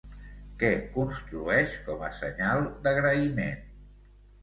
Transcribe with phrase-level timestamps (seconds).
[0.63, 3.65] Què construeix com a senyal d'agraïment?